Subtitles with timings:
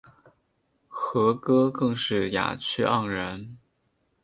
[0.87, 3.55] 和歌更是雅趣盎然。